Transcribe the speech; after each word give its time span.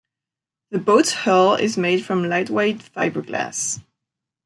The 0.71 0.79
boat's 0.79 1.11
hull 1.11 1.53
is 1.53 1.77
made 1.77 2.03
from 2.03 2.27
lightweight 2.27 2.79
fiberglass. 2.79 3.81